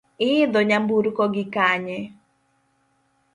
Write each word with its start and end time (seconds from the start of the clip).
Iidho 0.27 0.59
nyamburko 0.67 1.23
gi 1.33 1.45
kanye? 1.53 1.97